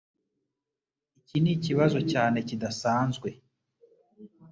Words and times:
Iki 1.19 1.37
nikibazo 1.41 1.99
cyane 2.11 2.37
kidasanzwe 2.47 3.29